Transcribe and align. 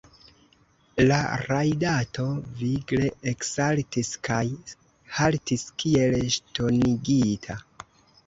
La 1.09 1.17
rajdato 1.41 2.23
vigle 2.61 3.11
eksaltis 3.31 4.09
kaj 4.29 4.41
haltis 5.19 5.67
kiel 5.83 6.19
ŝtonigita. 6.37 7.59